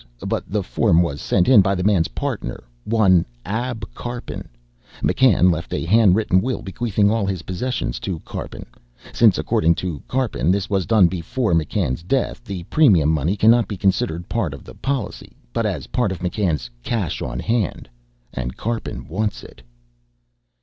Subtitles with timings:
[0.25, 4.49] But the form was sent in by the man's partner, one Ab Karpin.
[5.03, 8.65] McCann left a hand written will bequeathing all his possessions to Karpin.
[9.13, 13.77] Since, according to Karpin, this was done before McCann's death, the premium money cannot be
[13.77, 17.87] considered part of the policy, but as part of McCann's cash on hand.
[18.33, 19.61] And Karpin wants it."